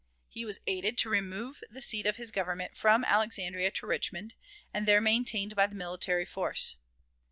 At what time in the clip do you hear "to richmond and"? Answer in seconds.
3.69-4.87